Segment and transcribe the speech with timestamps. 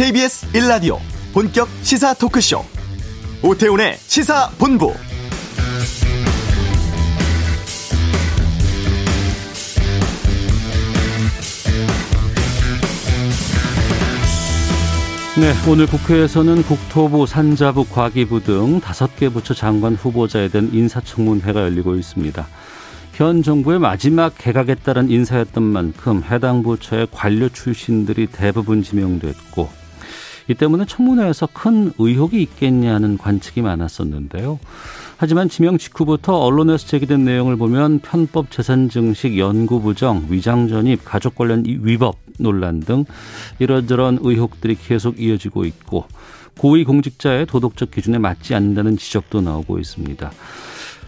[0.00, 0.96] KBS 1라디오
[1.34, 2.64] 본격 시사 토크쇼
[3.42, 4.94] 오태훈의 시사본부
[15.38, 21.96] 네, 오늘 국회에서는 국토부, 산자부, 과기부 등 다섯 개 부처 장관 후보자에 대한 인사청문회가 열리고
[21.96, 22.46] 있습니다.
[23.12, 29.79] 현 정부의 마지막 개각에 따른 인사였던 만큼 해당 부처의 관료 출신들이 대부분 지명됐고
[30.50, 34.58] 이 때문에 청문회에서 큰 의혹이 있겠냐는 관측이 많았었는데요.
[35.16, 41.36] 하지만 지명 직후부터 언론에서 제기된 내용을 보면 편법 재산 증식 연구 부정, 위장 전입, 가족
[41.36, 43.04] 관련 위법 논란 등
[43.60, 46.06] 이런저런 의혹들이 계속 이어지고 있고
[46.58, 50.32] 고위 공직자의 도덕적 기준에 맞지 않는다는 지적도 나오고 있습니다.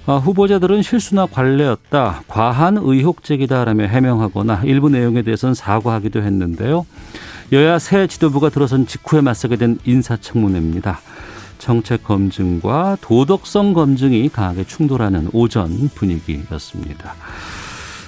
[0.06, 6.86] 아, 후보자들은 실수나 관례였다, 과한 의혹 제기다라며 해명하거나 일부 내용에 대해서는 사과하기도 했는데요.
[7.52, 11.00] 여야 새 지도부가 들어선 직후에 맞서게 된 인사청문회입니다.
[11.58, 17.14] 정책 검증과 도덕성 검증이 강하게 충돌하는 오전 분위기였습니다.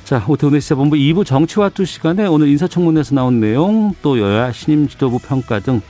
[0.05, 5.19] 자, 오태훈의 시사본부 2부 정치와 투 시간에 오늘 인사청문회에서 나온 내용 또 여야 신임 지도부
[5.19, 5.83] 평가 등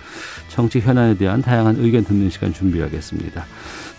[0.48, 3.46] 정치 현안에 대한 다양한 의견 듣는 시간 준비하겠습니다.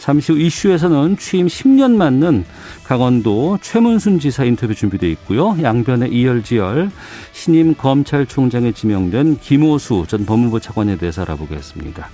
[0.05, 2.45] 잠시 후 이슈에서는 취임 10년 맞는
[2.83, 5.57] 강원도 최문순 지사 인터뷰 준비되어 있고요.
[5.59, 6.91] 양변의 이열치열
[7.31, 12.07] 신임 검찰총장에 지명된 김호수 전 법무부 차관에 대해서 알아보겠습니다.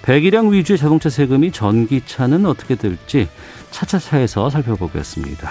[0.00, 3.28] 배기량 위주의 자동차 세금이 전기차는 어떻게 될지
[3.70, 5.50] 차차차에서 살펴보겠습니다.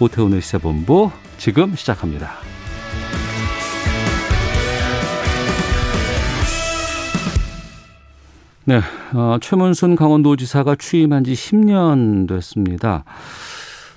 [0.00, 2.57] 오태훈의 시사본부 지금 시작합니다.
[8.68, 8.82] 네,
[9.14, 13.04] 어, 최문순 강원도지사가 취임한 지 10년 됐습니다.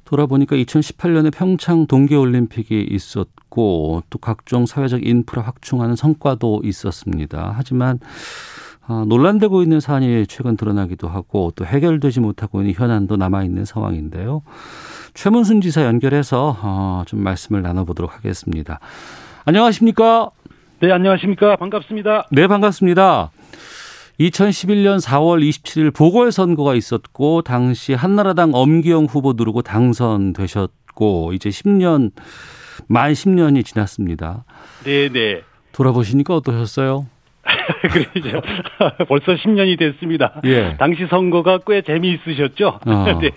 [0.06, 7.54] 돌아보니까 2018년에 평창 동계올림픽이 있었고 또 각종 사회적 인프라 확충하는 성과도 있었습니다.
[7.54, 8.00] 하지만
[8.88, 14.42] 어, 논란되고 있는 사안이 최근 드러나기도 하고 또 해결되지 못하고 있는 현안도 남아 있는 상황인데요.
[15.14, 18.80] 최문순 지사 연결해서 어, 좀 말씀을 나눠보도록 하겠습니다.
[19.44, 20.30] 안녕하십니까?
[20.80, 21.58] 네, 안녕하십니까?
[21.58, 22.28] 반갑습니다.
[22.32, 23.32] 네, 반갑습니다.
[24.20, 32.12] 2011년 4월 27일 보궐선거가 있었고 당시 한나라당 엄기영 후보 누르고 당선되셨고 이제 10년
[32.88, 34.44] 만 10년이 지났습니다.
[34.84, 35.42] 네, 네.
[35.72, 37.08] 돌아보시니까 어떠셨어요?
[37.92, 38.42] 그러죠.
[39.08, 40.42] 벌써 10년이 됐습니다.
[40.46, 40.76] 예.
[40.78, 42.80] 당시 선거가 꽤 재미있으셨죠.
[42.86, 43.06] 어.
[43.20, 43.32] 네.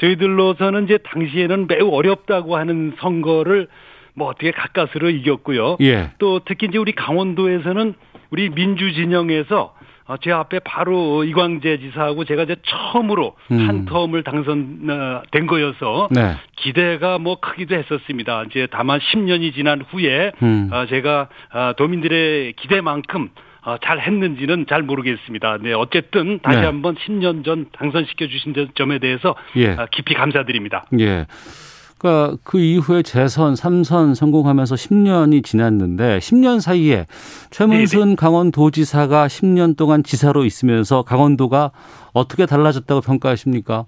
[0.00, 3.68] 저희들로서는 이제 당시에는 매우 어렵다고 하는 선거를
[4.14, 5.78] 뭐 어떻게 가까스로 이겼고요.
[5.80, 6.10] 예.
[6.18, 7.94] 또 특히 이제 우리 강원도에서는
[8.30, 9.81] 우리 민주 진영에서 어,
[10.20, 13.68] 제 앞에 바로 이광재 지사하고 제가 이제 처음으로 음.
[13.68, 16.36] 한 텀을 당선된 거여서 네.
[16.56, 18.44] 기대가 뭐 크기도 했었습니다.
[18.50, 20.70] 이제 다만 10년이 지난 후에 음.
[20.72, 23.30] 어, 제가 어, 도민들의 기대만큼
[23.80, 25.58] 잘 했는지는 잘 모르겠습니다.
[25.62, 26.64] 네, 어쨌든 다시 네.
[26.64, 29.76] 한번 10년 전 당선시켜 주신 점에 대해서 예.
[29.92, 30.84] 깊이 감사드립니다.
[30.98, 31.26] 예.
[32.02, 37.06] 그러니까 그 이후에 재선, 삼선 성공하면서 10년이 지났는데 10년 사이에
[37.50, 38.14] 최문순 네네.
[38.16, 41.70] 강원도지사가 10년 동안 지사로 있으면서 강원도가
[42.12, 43.86] 어떻게 달라졌다고 평가하십니까?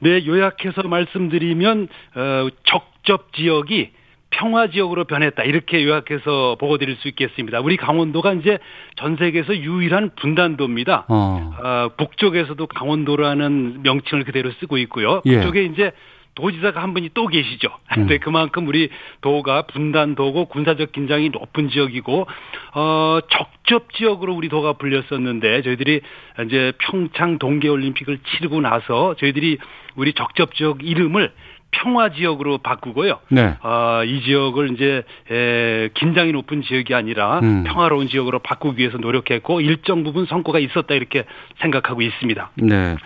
[0.00, 3.92] 네, 요약해서 말씀드리면 어, 적접 지역이
[4.30, 7.60] 평화 지역으로 변했다 이렇게 요약해서 보고 드릴 수 있겠습니다.
[7.60, 8.58] 우리 강원도가 이제
[8.96, 11.06] 전 세계에서 유일한 분단도입니다.
[11.08, 11.52] 어.
[11.62, 15.20] 어 북쪽에서도 강원도라는 명칭을 그대로 쓰고 있고요.
[15.26, 15.36] 예.
[15.36, 15.92] 북쪽에 이제
[16.34, 17.68] 도지사가 한 분이 또 계시죠.
[17.92, 18.18] 근데 음.
[18.20, 18.88] 그만큼 우리
[19.20, 22.26] 도가 분단도고 군사적 긴장이 높은 지역이고
[22.74, 26.00] 어 적접 지역으로 우리 도가 불렸었는데 저희들이
[26.46, 29.58] 이제 평창 동계 올림픽을 치르고 나서 저희들이
[29.96, 31.32] 우리 적접 지역 이름을
[31.72, 33.20] 평화 지역으로 바꾸고요.
[33.28, 33.56] 네.
[33.62, 37.64] 어, 이 지역을 이제 에, 긴장이 높은 지역이 아니라 음.
[37.64, 41.24] 평화로운 지역으로 바꾸기 위해서 노력했고 일정 부분 성과가 있었다 이렇게
[41.60, 42.50] 생각하고 있습니다.
[42.56, 42.96] 네.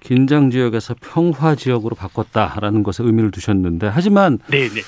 [0.00, 4.68] 긴장 지역에서 평화 지역으로 바꿨다라는 것에 의미를 두셨는데 하지만 네네.
[4.68, 4.80] 네.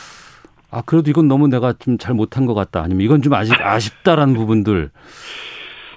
[0.71, 4.35] 아 그래도 이건 너무 내가 좀 잘 못한 것 같다 아니면 이건 좀 아직 아쉽다라는
[4.35, 4.91] 부분들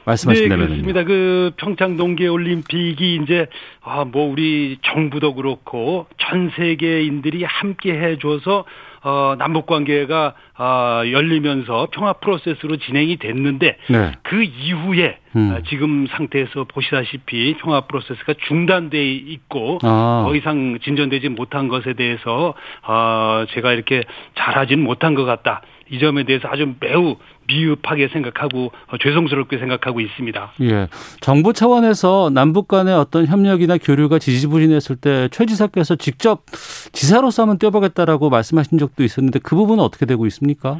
[0.06, 0.62] 말씀하신다면요.
[0.68, 1.04] 네, 그렇습니다.
[1.04, 3.48] 그 평창 동계 올림픽이 이제
[3.82, 8.66] 아 뭐 우리 정부도 그렇고 전 세계인들이 함께 해줘서
[9.04, 14.12] 어, 남북 관계가 어, 열리면서 평화 프로세스로 진행이 됐는데 네.
[14.24, 15.52] 그 이후에 음.
[15.52, 20.24] 어, 지금 상태에서 보시다시피 평화 프로세스가 중단돼 있고 아.
[20.26, 22.54] 더 이상 진전되지 못한 것에 대해서
[22.84, 24.04] 어, 제가 이렇게
[24.36, 25.62] 잘하진 못한 것 같다.
[25.90, 27.18] 이 점에 대해서 아주 매우
[27.48, 30.54] 미흡하게 생각하고 어, 죄송스럽게 생각하고 있습니다.
[30.62, 30.88] 예.
[31.20, 36.46] 정부 차원에서 남북 간의 어떤 협력이나 교류가 지지부진했을 때 최 지사께서 직접
[36.92, 40.80] 지사로서 한번 뛰어보겠다라고 말씀하신 적도 있었는데 그 부분은 어떻게 되고 있습니까?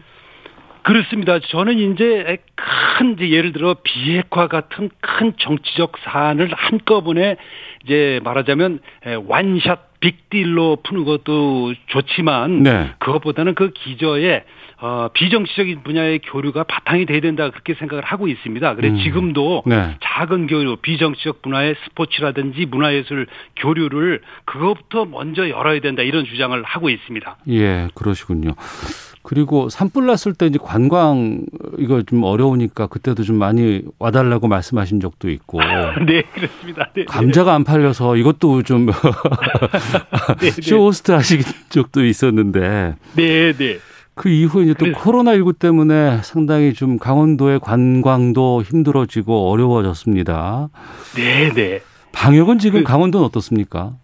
[0.84, 1.40] 그렇습니다.
[1.40, 7.38] 저는 이제 큰 이제 예를 들어 비핵화 같은 큰 정치적 사안을 한꺼번에
[7.86, 8.80] 이제 말하자면
[9.28, 12.92] 완샷 빅딜로 푸는 것도 좋지만 네.
[13.00, 14.44] 그것보다는 그 기저에
[14.86, 18.76] 어, 비정치적인 분야의 교류가 바탕이 돼야 된다 그렇게 생각을 하고 있습니다.
[18.76, 18.98] 그래 음.
[19.02, 19.96] 지금도 네.
[20.04, 27.38] 작은 교류, 비정치적 분야의 스포츠라든지 문화예술 교류를 그것부터 먼저 열어야 된다 이런 주장을 하고 있습니다.
[27.48, 28.56] 예, 그러시군요.
[29.24, 31.46] 그리고 산불 났을 때 이제 관광
[31.78, 35.62] 이거 좀 어려우니까 그때도 좀 많이 와달라고 말씀하신 적도 있고.
[36.06, 36.90] 네, 그렇습니다.
[36.94, 38.88] 네, 네, 감자가 안 팔려서 이것도 좀
[40.42, 40.52] 네, 네.
[40.62, 41.40] 쇼호스트 하신
[41.70, 42.96] 적도 있었는데.
[43.16, 43.80] 네, 네.
[44.16, 50.70] 그 이후에 이제 또 코로나19 때문에 상당히 좀 강원도의 관광도 힘들어지고 어려워졌습니다.
[51.16, 51.82] 네, 네.
[52.12, 53.98] 방역은 지금 그, 강원도는 어떻습니까?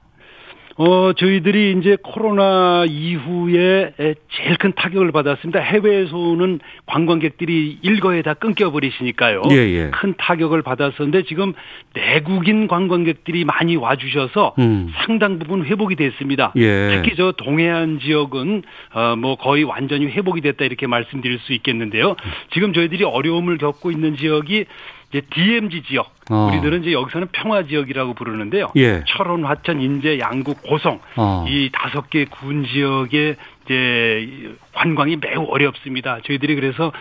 [0.81, 3.91] 어, 저희들이 이제 코로나 이후에
[4.31, 5.59] 제일 큰 타격을 받았습니다.
[5.59, 9.41] 해외에서는 관광객들이 일거에 다 끊겨버리시니까요.
[9.51, 9.89] 예, 예.
[9.91, 11.51] 큰 타격을 받았었는데 지금
[11.93, 14.89] 내국인 관광객들이 많이 와주셔서 음.
[15.05, 16.53] 상당 부분 회복이 됐습니다.
[16.55, 16.91] 예.
[16.95, 22.15] 특히 저 동해안 지역은 어, 뭐 거의 완전히 회복이 됐다 이렇게 말씀드릴 수 있겠는데요.
[22.53, 24.63] 지금 저희들이 어려움을 겪고 있는 지역이
[25.09, 26.49] 이제 DMZ 지역 어.
[26.51, 28.67] 우리들은 이제 여기서는 평화 지역이라고 부르는데요.
[28.75, 29.03] 예.
[29.07, 31.45] 철원, 화천, 인제, 양구, 고성 어.
[31.49, 33.35] 이 다섯 개 군 지역의
[33.65, 36.19] 이제 관광이 매우 어렵습니다.
[36.25, 36.91] 저희들이 그래서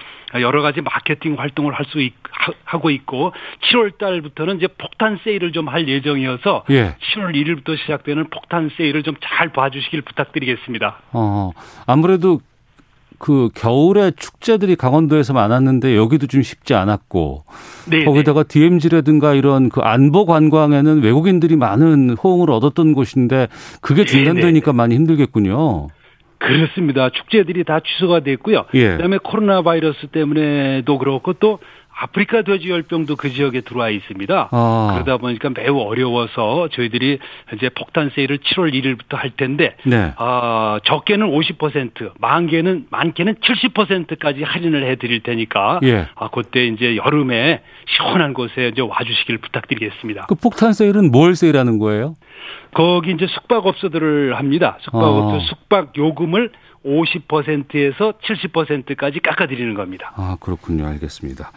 [0.41, 1.99] 여러 가지 마케팅 활동을 할 수
[2.65, 3.33] 하고 있고
[3.73, 6.95] 7월 달부터는 이제 폭탄 세일을 좀 할 예정이어서 예.
[7.15, 10.99] 7월 1일부터 시작되는 폭탄 세일을 좀 잘 봐주시길 부탁드리겠습니다.
[11.13, 11.53] 어,
[11.87, 12.41] 아무래도
[13.19, 17.45] 그 겨울에 축제들이 강원도에서 많았는데 여기도 좀 쉽지 않았고
[17.91, 18.05] 네네.
[18.05, 23.49] 거기다가 DMZ라든가 이런 그 안보 관광에는 외국인들이 많은 호응을 얻었던 곳인데
[23.81, 24.77] 그게 중단되니까 네네.
[24.77, 25.89] 많이 힘들겠군요.
[26.39, 27.11] 그렇습니다.
[27.11, 28.67] 축제들이 다 취소가 됐고요.
[28.75, 28.91] 예.
[28.91, 31.59] 그다음에 코로나 바이러스 때문에도 그렇고 또
[32.01, 34.49] 아프리카 돼지 열병도 그 지역에 들어와 있습니다.
[34.53, 34.91] 아.
[34.95, 37.19] 그러다 보니까 매우 어려워서 저희들이
[37.55, 40.13] 이제 폭탄 세일을 7월 1일부터 할 텐데 네.
[40.17, 46.07] 어, 적게는 50%, 많게는 많게는 70%까지 할인을 해드릴 테니까 예.
[46.15, 50.27] 아, 그때 이제 여름에 시원한 곳에 이제 와주시길 부탁드리겠습니다.
[50.29, 52.15] 그 폭탄 세일은 뭘 세일하는 거예요?
[52.75, 54.79] 거기 이제 숙박업소들을 합니다.
[54.83, 55.41] 숙박업소 아.
[55.49, 56.53] 숙박 요금을
[56.89, 60.13] 50%에서 70%까지 깎아드리는 겁니다.
[60.17, 60.87] 아, 그렇군요.
[60.87, 61.53] 알겠습니다.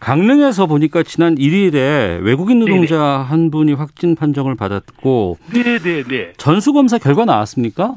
[0.00, 3.24] 강릉에서 보니까 지난 1일에 외국인 노동자 네네.
[3.28, 6.32] 한 분이 확진 판정을 받았고 네네네.
[6.38, 7.96] 전수검사 결과 나왔습니까?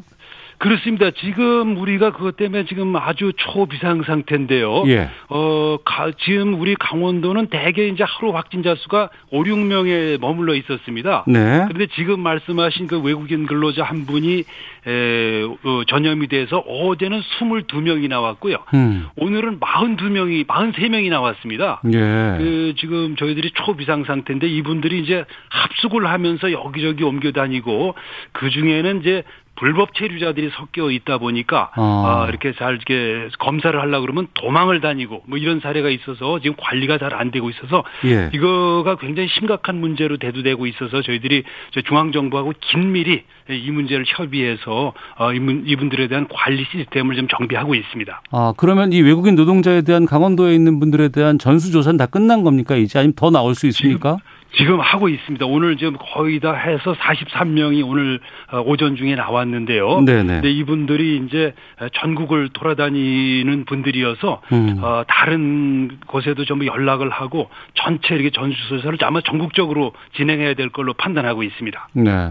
[0.57, 1.11] 그렇습니다.
[1.11, 4.83] 지금 우리가 그것 때문에 지금 아주 초비상 상태인데요.
[4.87, 5.09] 예.
[5.29, 11.25] 어, 가, 지금 우리 강원도는 대개 이제 하루 확진자 수가 5, 6명에 머물러 있었습니다.
[11.27, 11.65] 네.
[11.67, 14.43] 그런데 지금 말씀하신 그 외국인 근로자 한 분이
[14.85, 18.57] 에, 어, 전염이 돼서 어제는 22명이 나왔고요.
[18.73, 19.07] 음.
[19.15, 21.81] 오늘은 42명이 43명이 나왔습니다.
[21.93, 21.99] 예.
[22.37, 27.95] 그 지금 저희들이 초비상 상태인데 이분들이 이제 합숙을 하면서 여기저기 옮겨 다니고
[28.31, 29.23] 그 중에는 이제
[29.55, 32.03] 불법 체류자들이 섞여 있다 보니까 어.
[32.05, 36.97] 아, 이렇게 잘 이렇게 검사를 하려 그러면 도망을 다니고 뭐 이런 사례가 있어서 지금 관리가
[36.97, 38.29] 잘 안 되고 있어서 예.
[38.33, 41.43] 이거가 굉장히 심각한 문제로 대두되고 있어서 저희들이
[41.85, 48.21] 중앙 정부하고 긴밀히 이 문제를 협의해서 어, 이분들에 대한 관리 시스템을 좀 정비하고 있습니다.
[48.31, 52.75] 아 그러면 이 외국인 노동자에 대한 강원도에 있는 분들에 대한 전수 조사는 다 끝난 겁니까
[52.75, 54.17] 이제 아니면 더 나올 수 있습니까?
[54.17, 55.45] 지금 지금 하고 있습니다.
[55.47, 58.19] 오늘 지금 거의 다 해서 43명이 오늘
[58.51, 60.01] 어, 오전 중에 나왔는데요.
[60.01, 60.33] 네네.
[60.33, 61.53] 근데 이분들이 이제
[61.99, 64.77] 전국을 돌아다니는 분들이어서 음.
[64.81, 71.41] 어, 다른 곳에도 좀 연락을 하고 전체 이렇게 전수조사를 아마 전국적으로 진행해야 될 걸로 판단하고
[71.41, 71.89] 있습니다.
[71.93, 72.29] 네.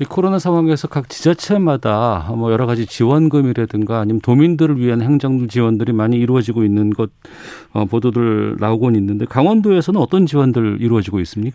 [0.00, 6.18] 이 코로나 상황에서 각 지자체마다 뭐 여러 가지 지원금이라든가 아니면 도민들을 위한 행정 지원들이 많이
[6.18, 7.10] 이루어지고 있는 것
[7.72, 11.53] 어, 보도들 나오곤 있는데 강원도에서는 어떤 지원들 이루어지고 있습니까?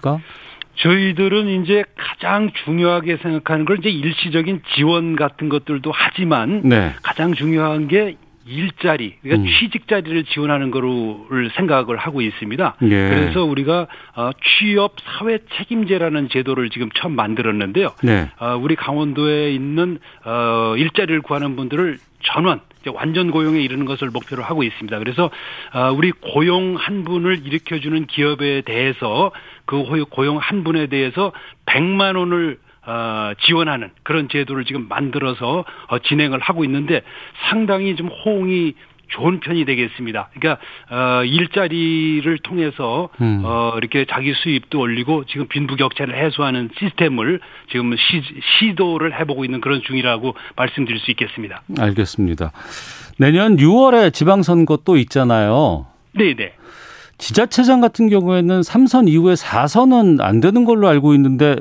[0.76, 6.94] 저희들은 이제 가장 중요하게 생각하는 걸 이제 일시적인 지원 같은 것들도 하지만 네.
[7.04, 8.16] 가장 중요한 게
[8.50, 9.52] 일자리, 그러니까 음.
[9.60, 12.76] 취직 자리를 지원하는 거를 생각을 하고 있습니다.
[12.82, 12.88] 예.
[12.88, 17.90] 그래서 우리가 어, 취업 사회 책임제라는 제도를 지금 처음 만들었는데요.
[18.04, 18.30] 네.
[18.40, 22.62] 어, 우리 강원도에 있는 어, 일자리를 구하는 분들을 전원
[22.94, 25.00] 완전 고용에 이르는 것을 목표로 하고 있습니다.
[25.00, 25.30] 그래서
[25.96, 29.32] 우리 고용 한 분을 일으켜주는 기업에 대해서
[29.66, 31.32] 그 고용 한 분에 대해서
[31.66, 32.58] 100만 원을
[32.90, 37.04] 어, 지원하는 그런 제도를 지금 만들어서 어, 진행을 하고 있는데
[37.50, 38.74] 상당히 좀 호응이
[39.10, 40.30] 좋은 편이 되겠습니다.
[40.34, 43.42] 그러니까 어, 일자리를 통해서 음.
[43.44, 47.40] 어, 이렇게 자기 수입도 올리고 지금 빈부격차를 해소하는 시스템을
[47.72, 48.24] 지금 시,
[48.60, 51.62] 시도를 해보고 있는 그런 중이라고 말씀드릴 수 있겠습니다.
[51.78, 52.52] 알겠습니다.
[53.18, 55.88] 내년 6월에 지방선거 또 있잖아요.
[56.14, 56.54] 네, 네.
[57.18, 61.58] 지자체장 같은 경우에는 3선 이후에 4선은 안 되는 걸로 알고 있는데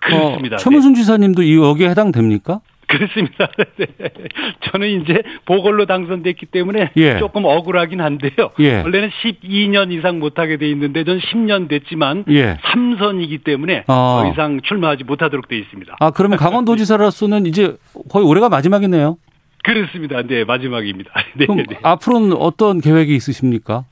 [0.00, 0.56] 그렇습니다.
[0.56, 2.60] 어, 최문순 지사님도 이 여기에 해당됩니까?
[2.96, 3.48] 그렇습니다.
[3.76, 3.86] 네.
[4.70, 7.18] 저는 이제 보궐로 당선됐기 때문에 예.
[7.18, 8.50] 조금 억울하긴 한데요.
[8.60, 8.82] 예.
[8.82, 12.56] 원래는 12년 이상 못하게 돼 있는데 전 10년 됐지만 예.
[12.62, 14.22] 3선이기 때문에 아.
[14.22, 15.96] 더 이상 출마하지 못하도록 돼 있습니다.
[15.98, 17.76] 아 그러면 강원도지사로서는 이제
[18.08, 19.16] 거의 올해가 마지막이네요.
[19.64, 20.22] 그렇습니다.
[20.22, 21.10] 네, 마지막입니다.
[21.34, 21.78] 네, 그럼 네.
[21.82, 23.84] 앞으로는 어떤 계획이 있으십니까?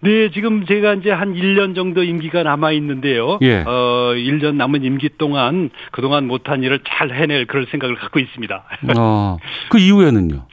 [0.00, 3.38] 네, 지금 제가 이제 한 1년 정도 임기가 남아 있는데요.
[3.42, 3.58] 예.
[3.66, 8.64] 어, 1년 남은 임기 동안 그동안 못한 일을 잘 해낼 그럴 생각을 갖고 있습니다.
[8.98, 9.38] 어,
[9.70, 10.46] 그 이후에는요.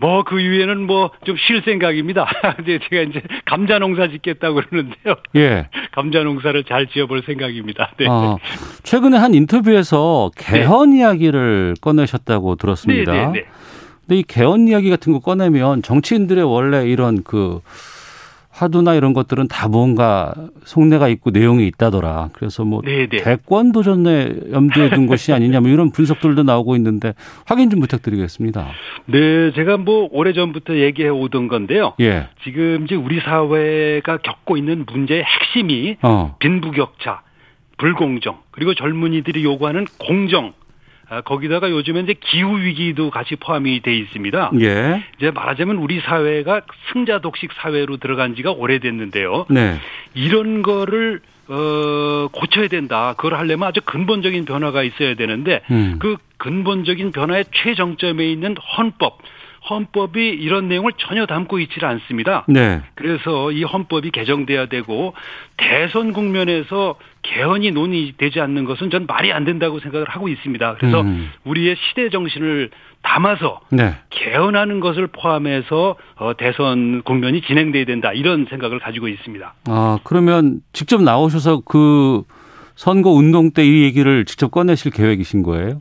[0.00, 2.26] 뭐 그 이후에는 뭐 좀 쉴 생각입니다.
[2.62, 5.14] 이제 제가 이제 감자 농사 짓겠다고 그러는데요.
[5.36, 5.66] 예.
[5.92, 7.92] 감자 농사를 잘 지어볼 생각입니다.
[7.98, 8.06] 네.
[8.08, 8.36] 아,
[8.82, 13.12] 최근에 한 인터뷰에서 개헌 이야기를 꺼내셨다고 들었습니다.
[13.12, 13.44] 네, 네, 네.
[14.06, 17.60] 근데 이 개헌 이야기 같은 거 꺼내면 정치인들의 원래 이런 그
[18.50, 20.32] 화두나 이런 것들은 다 뭔가
[20.64, 22.30] 속내가 있고 내용이 있다더라.
[22.34, 23.16] 그래서 뭐 네, 네.
[23.16, 27.14] 대권 도전에 염두에 둔 것이 아니냐 뭐 이런 분석들도 나오고 있는데
[27.46, 28.68] 확인 좀 부탁드리겠습니다.
[29.06, 31.94] 네, 제가 뭐 오래전부터 얘기해 오던 건데요.
[32.00, 32.28] 예.
[32.44, 36.36] 지금 이제 우리 사회가 겪고 있는 문제의 핵심이 어.
[36.38, 37.22] 빈부격차,
[37.78, 40.63] 불공정, 그리고 젊은이들이 요구하는 공정, 아,
[41.24, 44.52] 거기다가 요즘에 이제 기후 위기도 같이 포함이 돼 있습니다.
[44.60, 45.04] 예.
[45.16, 49.46] 이제 말하자면 우리 사회가 승자 독식 사회로 들어간 지가 오래됐는데요.
[49.50, 49.78] 네.
[50.14, 53.14] 이런 거를 어 고쳐야 된다.
[53.16, 55.96] 그걸 하려면 아주 근본적인 변화가 있어야 되는데 음.
[55.98, 59.18] 그 근본적인 변화의 최정점에 있는 헌법.
[59.68, 62.44] 헌법이 이런 내용을 전혀 담고 있지를 않습니다.
[62.48, 62.82] 네.
[62.94, 65.14] 그래서 이 헌법이 개정돼야 되고
[65.56, 70.74] 대선 국면에서 개헌이 논의되지 않는 것은 전 말이 안 된다고 생각을 하고 있습니다.
[70.78, 71.30] 그래서 음.
[71.44, 72.70] 우리의 시대 정신을
[73.02, 73.94] 담아서 네.
[74.10, 79.54] 개헌하는 것을 포함해서 어, 대선 국면이 진행돼야 된다 이런 생각을 가지고 있습니다.
[79.68, 82.22] 아, 그러면 직접 나오셔서 그
[82.76, 85.80] 선거 운동 때 이 얘기를 직접 꺼내실 계획이신 거예요?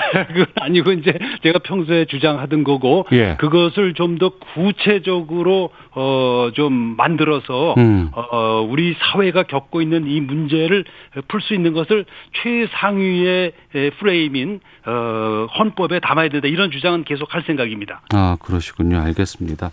[0.28, 3.36] 그건 아니고 이제 제가 평소에 주장하던 거고 예.
[3.38, 8.10] 그것을 좀 더 구체적으로 어 좀 만들어서 음.
[8.12, 10.84] 어 우리 사회가 겪고 있는 이 문제를
[11.28, 12.04] 풀 수 있는 것을
[12.42, 18.02] 최상위의 에, 프레임인 어 헌법에 담아야 된다 이런 주장은 계속 할 생각입니다.
[18.12, 19.00] 아, 그러시군요.
[19.00, 19.70] 알겠습니다.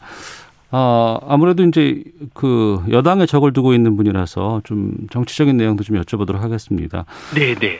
[0.71, 2.03] 아, 아무래도 이제
[2.33, 7.05] 그 여당에 적을 두고 있는 분이라서 좀 정치적인 내용도 좀 여쭤보도록 하겠습니다.
[7.35, 7.79] 네, 네.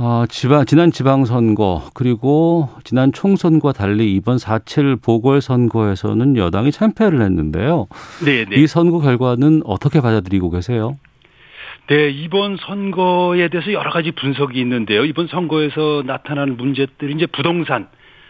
[0.00, 7.88] 아, 지방, 지난 지방선거, 그리고 지난 총선과 달리 이번 4.7 보궐선거에서는 여당이 참패를 했는데요.
[8.24, 8.56] 네, 네.
[8.60, 10.94] 이 선거 결과는 어떻게 받아들이고 계세요?
[11.88, 15.04] 네, 이번 선거에 대해서 여러 가지 분석이 있는데요.
[15.04, 17.88] 이번 선거에서 나타난 문제들이 이제 부동산,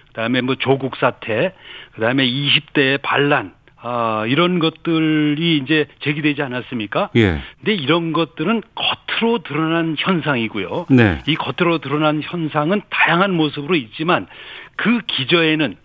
[0.09, 1.53] 그다음에 뭐 조국 사태,
[1.93, 7.11] 그다음에 20대의 반란, 아, 이런 것들이 이제 제기되지 않았습니까?
[7.17, 7.43] 예.
[7.59, 10.87] 근데 이런 것들은 겉 으로 드러난 현상이고요.
[10.91, 11.23] 네.
[11.27, 14.27] 이 겉으로 드러난 현상은 다양한 모습으로 있지만
[14.77, 15.77] 그 기저에는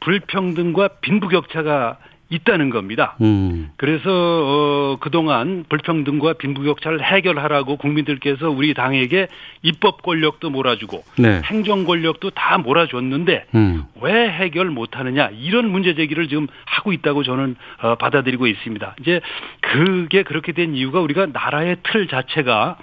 [0.00, 1.98] 불평등과 빈부격차가
[2.30, 3.16] 있다는 겁니다.
[3.20, 3.70] 음.
[3.76, 9.26] 그래서 어 그동안 불평등과 빈부격차를 해결하라고 국민들께서 우리 당에게
[9.62, 11.42] 입법 권력도 몰아주고 네.
[11.44, 13.84] 행정 권력도 다 몰아줬는데 음.
[14.00, 18.96] 왜 해결 못하느냐 이런 문제 제기를 지금 하고 있다고 저는 어, 받아들이고 있습니다.
[19.00, 19.20] 이제
[19.60, 22.78] 그게 그렇게 된 이유가 우리가 나라의 틀 자체가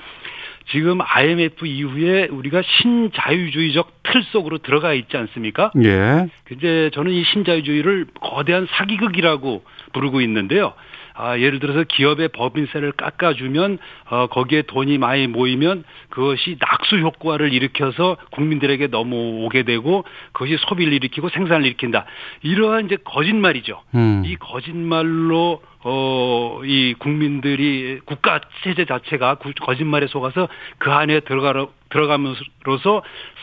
[0.71, 5.71] 지금 IMF 이후에 우리가 신자유주의적 틀 속으로 들어가 있지 않습니까?
[5.83, 6.27] 예.
[6.51, 10.73] 이제 저는 이 신자유주의를 거대한 사기극이라고 부르고 있는데요.
[11.19, 18.17] 아, 예를 들어서 기업의 법인세를 깎아주면 어, 거기에 돈이 많이 모이면 그것이 낙수 효과를 일으켜서
[18.31, 22.05] 국민들에게 넘어오게 되고 그것이 소비를 일으키고 생산을 일으킨다.
[22.43, 23.81] 이러한 이제 거짓말이죠.
[23.95, 24.23] 음.
[24.25, 30.47] 이 거짓말로 어, 이 국민들이 국가 체제 자체가 구- 거짓말에 속아서
[30.77, 32.41] 그 안에 들어가 들어가면서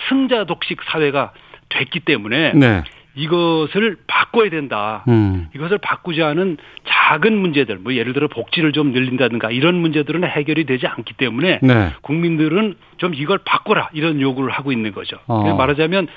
[0.08, 1.32] 승자 독식 사회가
[1.70, 2.82] 됐기 때문에 네.
[3.14, 5.04] 이것을 바꿔야 된다.
[5.08, 5.48] 음.
[5.54, 6.56] 이것을 바꾸지 않은
[6.86, 11.92] 작은 문제들, 뭐 예를 들어 복지를 좀 늘린다든가 이런 문제들은 해결이 되지 않기 때문에 네.
[12.02, 15.18] 국민들은 좀 이걸 바꿔라 이런 요구를 하고 있는 거죠.
[15.26, 15.54] 어.
[15.54, 16.08] 말하자면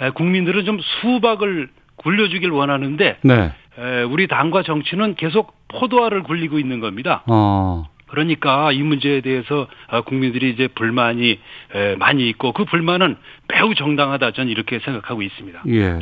[0.00, 3.52] 에, 국민들은 좀 수박을 굴려주길 원하는데 네.
[3.78, 7.22] 에, 우리 당과 정치는 계속 포도알을 굴리고 있는 겁니다.
[7.26, 7.84] 어.
[8.12, 11.38] 그러니까 이 문제에 대해서 어, 국민들이 이제 불만이
[11.74, 13.16] 에, 많이 있고 그 불만은
[13.48, 15.62] 매우 정당하다 저는 이렇게 생각하고 있습니다.
[15.68, 16.00] 예.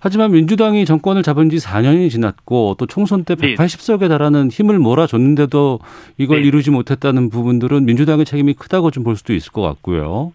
[0.00, 5.78] 하지만 민주당이 정권을 잡은 지 4년이 지났고 또 총선 때 180석에 달하는 힘을 몰아줬는데도
[6.16, 6.48] 이걸 네.
[6.48, 10.32] 이루지 못했다는 부분들은 민주당의 책임이 크다고 좀 볼 수도 있을 것 같고요.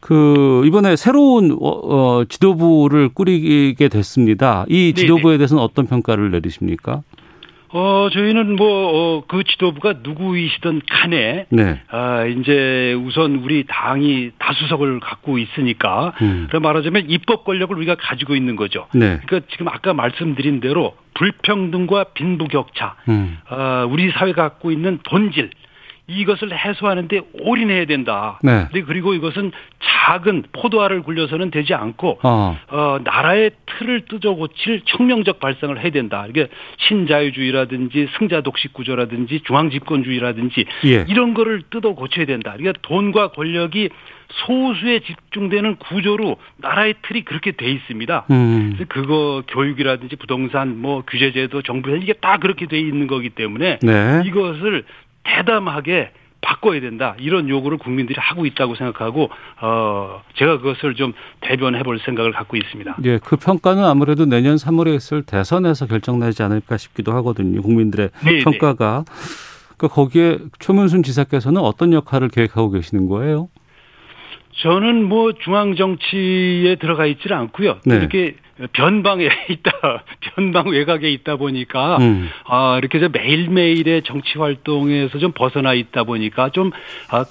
[0.00, 4.66] 그 이번에 새로운 어, 어 지도부를 꾸리게 됐습니다.
[4.68, 7.02] 이 지도부에 대해서는 어떤 평가를 내리십니까?
[7.76, 11.82] 어, 저희는 뭐, 어, 그 지도부가 누구이시든 간에, 네.
[11.90, 16.46] 아, 이제 우선 우리 당이 다수석을 갖고 있으니까, 음.
[16.48, 18.86] 그럼 말하자면 입법 권력을 우리가 가지고 있는 거죠.
[18.94, 19.18] 네.
[19.26, 23.38] 그러니까 지금 아까 말씀드린 대로 불평등과 빈부격차, 음.
[23.50, 25.50] 어, 우리 사회가 갖고 있는 본질,
[26.06, 28.38] 이것을 해소하는데 올인해야 된다.
[28.42, 28.68] 네.
[28.86, 32.58] 그리고 이것은 작은 포도알을 굴려서는 되지 않고 어.
[32.68, 36.26] 어 나라의 틀을 뜯어 고칠 혁명적 발상을 해야 된다.
[36.28, 41.06] 이게 신자유주의라든지 승자 독식 구조라든지 중앙 집권주의라든지 예.
[41.08, 42.52] 이런 거를 뜯어 고쳐야 된다.
[42.56, 43.88] 그러니까 돈과 권력이
[44.28, 48.26] 소수에 집중되는 구조로 나라의 틀이 그렇게 돼 있습니다.
[48.30, 48.74] 음.
[48.76, 54.22] 그래서 그거 교육이라든지 부동산 뭐 규제제도 정부 이게 다 그렇게 돼 있는 거기 때문에 네.
[54.26, 54.84] 이것을
[55.24, 61.98] 대담하게 바꿔야 된다 이런 요구를 국민들이 하고 있다고 생각하고 어 제가 그것을 좀 대변해 볼
[61.98, 62.96] 생각을 갖고 있습니다.
[63.04, 67.62] 예, 그 평가는 아무래도 내년 3월에 있을 대선에서 결정나지 않을까 싶기도 하거든요.
[67.62, 68.36] 국민들의 네네.
[68.38, 68.44] 네.
[68.44, 69.04] 평가가.
[69.76, 73.48] 그러니까 거기에 최문순 지사께서는 어떤 역할을 계획하고 계시는 거예요?
[74.62, 77.78] 저는 뭐 중앙 정치에 들어가 있지는 않고요.
[77.84, 77.96] 네.
[77.96, 78.36] 이렇게
[78.72, 82.30] 변방에 있다, 변방 외곽에 있다 보니까 음.
[82.44, 86.70] 아 이렇게 저 매일매일의 정치 활동에서 좀 벗어나 있다 보니까 좀큰
[87.10, 87.24] 아,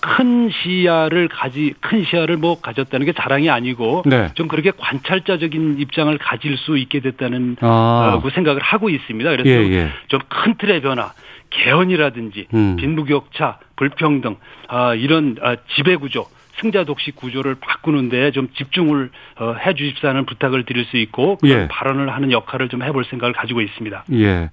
[0.51, 4.29] 시야를 가지 큰 시야를 뭐 가졌다는 게 자랑이 아니고 네.
[4.33, 8.15] 좀 그렇게 관찰자적인 입장을 가질 수 있게 됐다는 아.
[8.17, 9.29] 어, 그 생각을 하고 있습니다.
[9.29, 9.89] 그래서 예, 예.
[10.07, 11.13] 좀큰 틀의 변화.
[11.53, 12.75] 개헌이라든지 음.
[12.77, 14.37] 빈부격차, 불평등,
[14.67, 16.25] 아, 이런 아, 지배구조
[16.60, 21.67] 승자 독식 구조를 바꾸는데 좀 집중을 어, 해 주십사는 부탁을 드릴 수 있고 예.
[21.67, 24.05] 발언을 하는 역할을 좀 해볼 생각을 가지고 있습니다.
[24.13, 24.50] 예.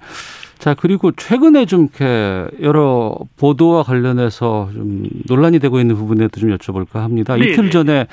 [0.60, 6.96] 자 그리고 최근에 좀 이렇게 여러 보도와 관련해서 좀 논란이 되고 있는 부분에도 좀 여쭤볼까
[7.00, 7.34] 합니다.
[7.34, 7.70] 네 이틀 네.
[7.70, 8.06] 전에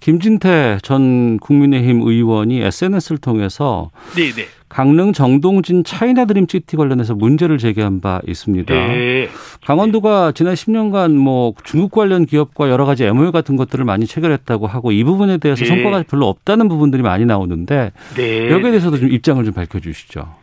[0.00, 4.46] 김진태 전 국민의힘 의원이 SNS를 통해서 네, 네.
[4.70, 8.72] 강릉 정동진 차이나 드림 시티 관련해서 문제를 제기한 바 있습니다.
[8.72, 9.28] 네.
[9.66, 14.90] 강원도가 지난 10년간 뭐 중국 관련 기업과 여러 가지 MOU 같은 것들을 많이 체결했다고 하고
[14.90, 15.68] 이 부분에 대해서 네.
[15.68, 18.50] 성과가 별로 없다는 부분들이 많이 나오는데 네.
[18.50, 20.39] 여기에 대해서도 좀 입장을 좀 밝혀 주시죠.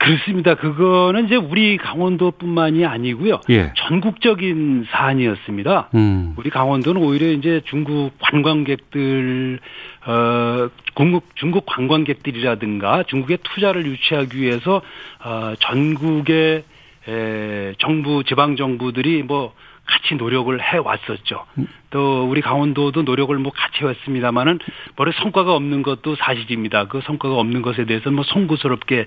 [0.00, 0.54] 그렇습니다.
[0.54, 3.40] 그거는 이제 우리 강원도뿐만이 아니고요.
[3.50, 3.70] 예.
[3.76, 5.90] 전국적인 사안이었습니다.
[5.94, 6.34] 음.
[6.38, 9.60] 우리 강원도는 오히려 이제 중국 관광객들
[10.06, 14.80] 어 중국 중국 관광객들이라든가 중국의 투자를 유치하기 위해서
[15.22, 16.64] 어 전국의
[17.06, 19.52] 에 정부 지방 정부들이 뭐
[19.90, 21.44] 같이 노력을 해 왔었죠.
[21.90, 24.60] 또 우리 강원도도 노력을 뭐 같이 했습니다만은
[24.96, 26.86] 뭐래 성과가 없는 것도 사실입니다.
[26.86, 29.06] 그 성과가 없는 것에 대해서 뭐 송구스럽게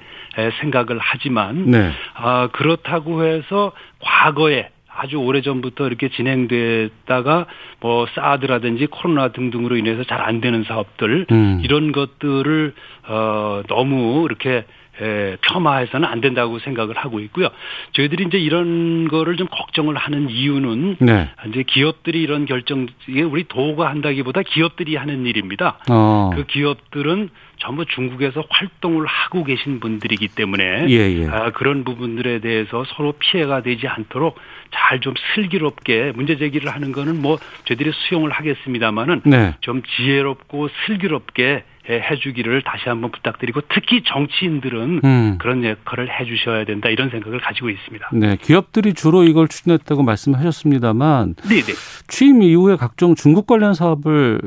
[0.59, 1.91] 생각을 하지만 네.
[2.15, 7.47] 아 그렇다고 해서 과거에 아주 오래 전부터 이렇게 진행됐다가
[7.79, 11.61] 뭐 사드라든지 코로나 등등으로 인해서 잘 안 되는 사업들 음.
[11.63, 12.73] 이런 것들을
[13.07, 14.65] 어 너무 이렇게
[15.01, 17.49] 에, 폄하해서는 안 된다고 생각을 하고 있고요.
[17.93, 21.29] 저희들이 이제 이런 거를 좀 걱정을 하는 이유는 네.
[21.47, 25.79] 이제 기업들이 이런 결정 이게 우리 도가 한다기보다 기업들이 하는 일입니다.
[25.89, 26.31] 어.
[26.35, 31.27] 그 기업들은 전부 중국에서 활동을 하고 계신 분들이기 때문에 예, 예.
[31.27, 34.37] 아, 그런 부분들에 대해서 서로 피해가 되지 않도록
[34.71, 39.53] 잘 좀 슬기롭게 문제 제기를 하는 거는 뭐 저희들이 수용을 하겠습니다만은 네.
[39.61, 45.37] 좀 지혜롭고 슬기롭게 해주기를 다시 한번 부탁드리고 특히 정치인들은 음.
[45.39, 48.09] 그런 역할을 해주셔야 된다 이런 생각을 가지고 있습니다.
[48.13, 51.73] 네, 기업들이 주로 이걸 추진했다고 말씀하셨습니다만, 네네.
[52.07, 54.39] 취임 이후에 각종 중국 관련 사업을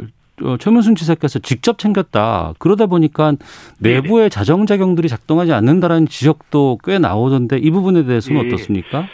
[0.43, 2.55] 어, 최문순 지사께서 직접 챙겼다.
[2.59, 3.33] 그러다 보니까
[3.79, 8.49] 내부의 자정작용들이 작동하지 않는다라는 지적도 꽤 나오던데 이 부분에 대해서는 네.
[8.49, 9.09] 어떻습니까?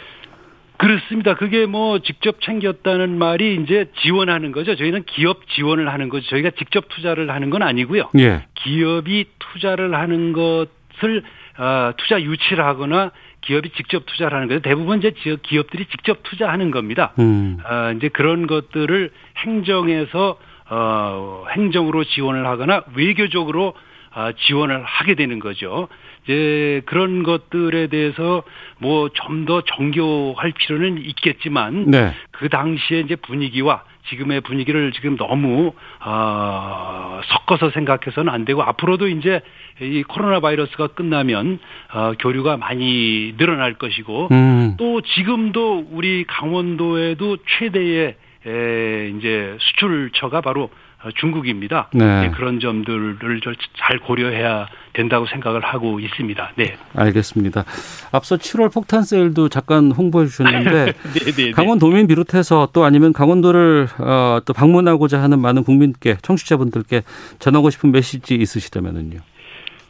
[0.83, 1.35] 그렇습니다.
[1.35, 4.75] 그게 뭐 직접 챙겼다는 말이 이제 지원하는 거죠.
[4.75, 6.27] 저희는 기업 지원을 하는 거죠.
[6.27, 8.09] 저희가 직접 투자를 하는 건 아니고요.
[8.19, 8.45] 예.
[8.55, 11.23] 기업이 투자를 하는 것을
[11.57, 14.61] 어, 투자 유치를 하거나 기업이 직접 투자를 하는 거죠.
[14.61, 17.13] 대부분 이제 기업들이 직접 투자하는 겁니다.
[17.19, 17.57] 음.
[17.63, 20.37] 어, 이제 그런 것들을 행정에서
[20.69, 23.73] 어, 행정으로 지원을 하거나 외교적으로
[24.15, 25.87] 어, 지원을 하게 되는 거죠.
[26.23, 28.43] 이제 그런 것들에 대해서
[28.79, 32.13] 뭐 좀 더 정교할 필요는 있겠지만 네.
[32.31, 35.73] 그 당시에 이제 분위기와 지금의 분위기를 지금 너무
[36.05, 39.41] 어, 섞어서 생각해서는 안 되고 앞으로도 이제
[39.81, 41.59] 이 코로나 바이러스가 끝나면
[41.93, 44.75] 어, 교류가 많이 늘어날 것이고 음.
[44.77, 50.69] 또 지금도 우리 강원도에도 최대의 에, 이제 수출처가 바로 어,
[51.15, 51.89] 중국입니다.
[51.93, 52.21] 네.
[52.21, 53.41] 네, 그런 점들을
[53.77, 56.51] 잘 고려해야 된다고 생각을 하고 있습니다.
[56.55, 56.75] 네.
[56.95, 57.65] 알겠습니다.
[58.11, 64.39] 앞서 7월 폭탄 세일도 잠깐 홍보해 주셨는데 네, 네, 강원도민 비롯해서 또 아니면 강원도를 어,
[64.45, 67.03] 또 방문하고자 하는 많은 국민께 청취자분들께
[67.39, 69.19] 전하고 싶은 메시지 있으시다면요.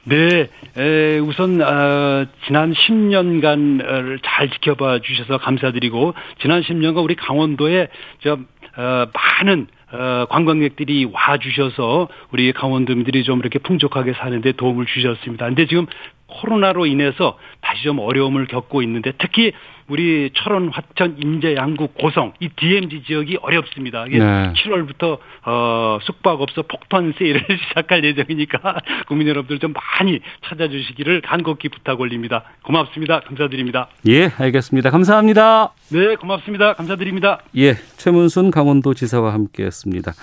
[0.05, 7.87] 네, 에, 우선 어, 지난 10년간을 잘 지켜봐 주셔서 감사드리고 지난 10년간 우리 강원도에
[8.21, 8.37] 저
[8.75, 15.45] 어, 많은 어, 관광객들이 와 주셔서 우리 강원도민들이 좀 이렇게 풍족하게 사는데 도움을 주셨습니다.
[15.45, 15.85] 근데 지금
[16.27, 19.53] 코로나로 인해서 다시 좀 어려움을 겪고 있는데 특히
[19.87, 24.05] 우리 철원, 화천, 인제, 양구, 고성 이 DMZ 지역이 어렵습니다.
[24.07, 24.53] 이게 네.
[24.53, 28.59] 7월부터 어, 숙박업소 폭탄 세일을 시작할 예정이니까
[29.07, 32.43] 국민 여러분들 좀 많이 찾아주시기를 간곡히 부탁 올립니다.
[32.63, 33.21] 고맙습니다.
[33.21, 33.89] 감사드립니다.
[34.07, 34.89] 예, 알겠습니다.
[34.89, 35.73] 감사합니다.
[35.89, 36.73] 네, 고맙습니다.
[36.73, 37.39] 감사드립니다.
[37.57, 40.13] 예, 최문순 강원도 지사와 함께했습니다.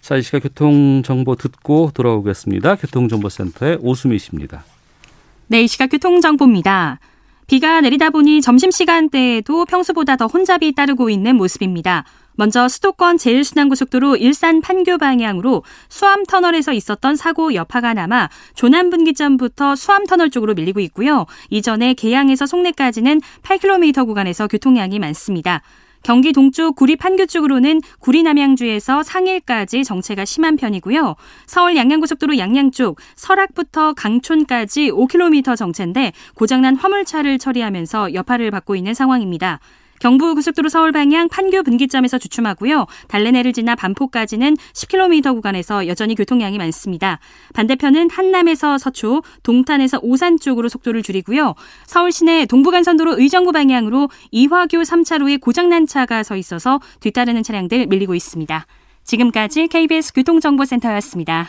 [0.00, 2.76] 자, 이 시각 교통 정보 듣고 돌아오겠습니다.
[2.76, 4.64] 교통정보센터의 오수미 씨입니다.
[5.46, 6.98] 네, 이 시각 교통정보입니다.
[7.46, 12.04] 비가 내리다 보니 점심시간대에도 평소보다 더 혼잡이 따르고 있는 모습입니다.
[12.36, 20.80] 먼저 수도권 제1순환고속도로 일산 판교 방향으로 수암터널에서 있었던 사고 여파가 남아 조남분기점부터 수암터널 쪽으로 밀리고
[20.80, 21.26] 있고요.
[21.50, 25.62] 이전에 계양에서 송내까지는 8km 구간에서 교통량이 많습니다.
[26.04, 31.16] 경기 동쪽 구리 판교 쪽으로는 구리 남양주에서 상일까지 정체가 심한 편이고요.
[31.46, 39.60] 서울 양양고속도로 양양 쪽 설악부터 강촌까지 5km 정체인데 고장난 화물차를 처리하면서 여파를 받고 있는 상황입니다.
[40.00, 42.86] 경부고속도로 서울 방향 판교 분기점에서 주춤하고요.
[43.08, 47.18] 달래내를 지나 반포까지는 10km 구간에서 여전히 교통량이 많습니다.
[47.54, 51.54] 반대편은 한남에서 서초, 동탄에서 오산 쪽으로 속도를 줄이고요.
[51.86, 58.66] 서울 시내 동부간선도로 의정부 방향으로 이화교 3차로에 고장난 차가 서 있어서 뒤따르는 차량들 밀리고 있습니다.
[59.04, 61.48] 지금까지 KBS 교통정보센터였습니다.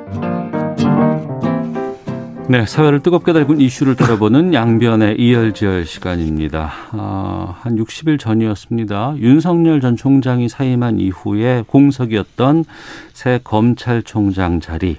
[2.51, 6.69] 네, 사회를 뜨겁게 달군 이슈를 다뤄보는 양변의 이열지열 시간입니다.
[6.91, 9.15] 아, 한 60일 전이었습니다.
[9.19, 12.65] 윤석열 전 총장이 사임한 이후에 공석이었던
[13.13, 14.97] 새 검찰총장 자리.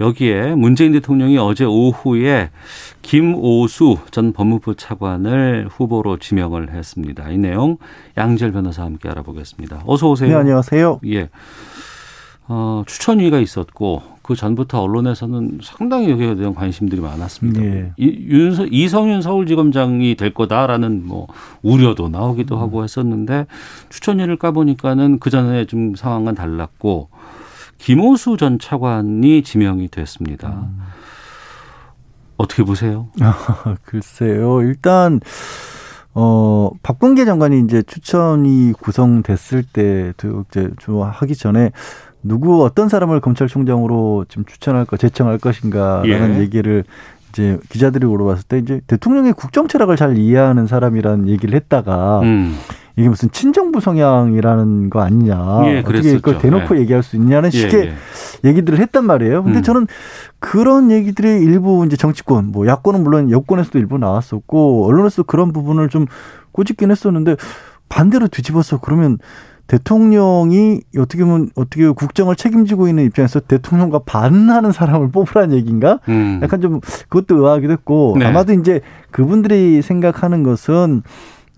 [0.00, 2.48] 여기에 문재인 대통령이 어제 오후에
[3.02, 7.28] 김오수 전 법무부 차관을 후보로 지명을 했습니다.
[7.28, 7.76] 이 내용
[8.16, 9.82] 양재 변호사와 함께 알아보겠습니다.
[9.84, 10.30] 어서 오세요.
[10.30, 11.00] 네, 안녕하세요.
[11.08, 11.28] 예.
[12.48, 17.62] 어, 추천위가 있었고 그 전부터 언론에서는 상당히 여기에 대한 관심들이 많았습니다.
[17.62, 17.92] 예.
[17.98, 21.28] 이, 윤서, 이성윤 서울지검장이 될 거다라는 뭐
[21.62, 23.46] 우려도 나오기도 하고 했었는데
[23.90, 27.10] 추천위를 까보니까는 그 전에 좀 상황은 달랐고
[27.76, 30.48] 김호수 전 차관이 지명이 됐습니다.
[30.48, 30.80] 음.
[32.38, 33.08] 어떻게 보세요?
[33.84, 34.62] 글쎄요.
[34.62, 35.20] 일단
[36.14, 41.72] 어 박범계 장관이 이제 추천이 구성됐을 때도 이제 좀 하기 전에
[42.24, 46.40] 누구 어떤 사람을 검찰총장으로 지금 추천할 거 제청할 것인가라는 예.
[46.40, 46.84] 얘기를
[47.28, 52.56] 이제 기자들이 물어봤을 때 이제 대통령의 국정 철학을 잘 이해하는 사람이라는 얘기를 했다가 음.
[52.96, 56.14] 이게 무슨 친정부 성향이라는 거 아니냐 예, 어떻게.
[56.14, 56.80] 그걸 대놓고 예.
[56.80, 58.48] 얘기할 수 있냐는 예, 식의 예.
[58.48, 59.42] 얘기들을 했단 말이에요.
[59.42, 59.62] 근데 음.
[59.62, 59.86] 저는
[60.38, 66.06] 그런 얘기들이 일부 이제 정치권, 뭐 야권은 물론 여권에서도 일부 나왔었고 언론에서 그런 부분을 좀
[66.52, 67.36] 꼬집긴 했었는데
[67.88, 69.18] 반대로 뒤집어서 그러면
[69.66, 76.00] 대통령이 어떻게 보면 어떻게 국정을 책임지고 있는 입장에서 대통령과 반하는 사람을 뽑으라는 얘기인가?
[76.08, 76.40] 음.
[76.42, 78.26] 약간 좀 그것도 의아하기도 했고 네.
[78.26, 81.02] 아마도 이제 그분들이 생각하는 것은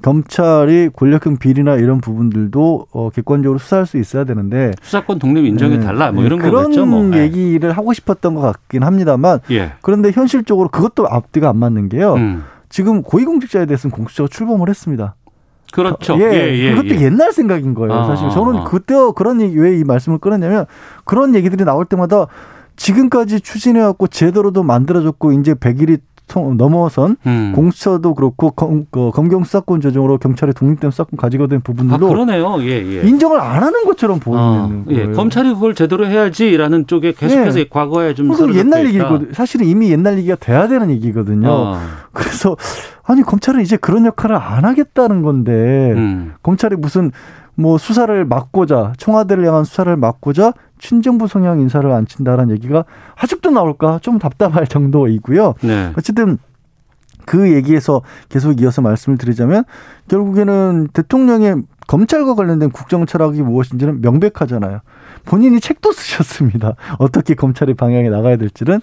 [0.02, 5.84] 검찰이 권력형 비리나 이런 부분들도 어, 객관적으로 수사할 수 있어야 되는데 수사권 독립 인정이 네,
[5.84, 6.86] 달라 뭐 네, 이런 그런 거겠죠.
[6.86, 7.10] 뭐.
[7.14, 7.22] 예.
[7.22, 9.72] 얘기를 하고 싶었던 것 같긴 합니다만 예.
[9.80, 12.14] 그런데 현실적으로 그것도 앞뒤가 안 맞는 게요.
[12.14, 12.44] 음.
[12.68, 15.14] 지금 고위공직자에 대해서는 공수처가 출범을 했습니다.
[15.76, 16.18] 그렇죠.
[16.18, 17.02] 예, 예, 예, 그것도 예.
[17.02, 17.92] 옛날 생각인 거예요.
[17.92, 18.64] 아, 사실 아, 저는 아.
[18.64, 20.64] 그때 그런 얘기 왜 이 말씀을 꺼냈냐면
[21.04, 22.26] 그런 얘기들이 나올 때마다
[22.76, 25.98] 지금까지 추진해왔고 제대로도 만들어졌고 이제 100일이
[26.56, 27.52] 넘어선 음.
[27.54, 32.56] 공수처도 그렇고 검, 그 검경 수사권 조정으로 경찰의 독립된 수사권 가지고 된 아, 부분들도 그러네요.
[32.62, 33.08] 예, 예.
[33.08, 35.12] 인정을 안 하는 것처럼 보이는 어, 예, 거예요.
[35.12, 37.66] 검찰이 그걸 제대로 해야지라는 쪽에 계속해서 네.
[37.70, 38.86] 과거에 좀 옛날.
[38.86, 39.32] 얘기거든.
[39.32, 41.48] 사실은 이미 옛날 얘기가 돼야 되는 얘기거든요.
[41.48, 41.80] 어,
[42.12, 42.56] 그래서
[43.04, 46.34] 아니 검찰은 이제 그런 역할을 안 하겠다는 건데 음.
[46.42, 47.12] 검찰이 무슨
[47.56, 52.84] 뭐 수사를 막고자 청와대를 향한 수사를 막고자 친정부 성향 인사를 안 친다라는 얘기가
[53.16, 55.54] 아직도 나올까 좀 답답할 정도이고요.
[55.62, 55.92] 네.
[55.96, 56.38] 어쨌든
[57.24, 59.64] 그 얘기에서 계속 이어서 말씀을 드리자면
[60.08, 64.80] 결국에는 대통령의 검찰과 관련된 국정 철학이 무엇인지는 명백하잖아요.
[65.24, 66.74] 본인이 책도 쓰셨습니다.
[66.98, 68.80] 어떻게 검찰의 방향에 나가야 될지는.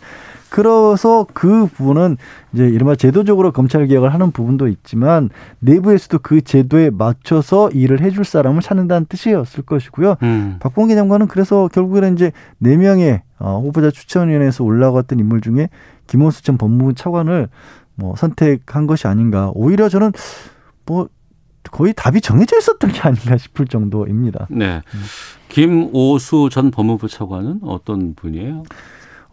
[0.54, 2.16] 그래서 그 부분은
[2.54, 8.62] 이제 이른바 제도적으로 검찰 개혁을 하는 부분도 있지만 내부에서도 그 제도에 맞춰서 일을 해줄 사람을
[8.62, 10.18] 찾는다는 뜻이었을 것이고요.
[10.22, 10.58] 음.
[10.60, 15.70] 박봉계 장관은 그래서 결국에는 이제 네 명의 어, 후보자 추천위원회에서 올라갔던 인물 중에
[16.06, 17.50] 김원수 전 법무부 차관을
[17.96, 19.52] 뭐 선택한 것이 아닌가.
[19.56, 20.12] 오히려 저는
[20.86, 21.10] 뭐
[21.72, 24.46] 거의 답이 정해져 있었던 게 아닌가 싶을 정도입니다.
[24.52, 24.84] 네.
[25.50, 28.62] 김오수 전 법무부 차관은 어떤 분이에요?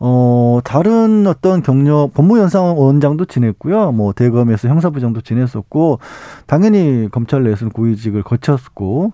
[0.02, 3.92] 어, 다른 어떤 경력, 법무연상원장도 지냈고요.
[3.92, 5.98] 뭐, 대검에서 형사부장도 지냈었고,
[6.46, 9.12] 당연히 검찰 내에서는 고위직을 거쳤고,